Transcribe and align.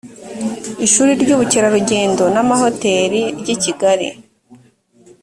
ishuri 0.85 1.11
ry’ubukerarugendo 1.21 2.23
n’amahoteli 2.33 3.21
ry’i 3.39 3.57
kigali 3.63 4.09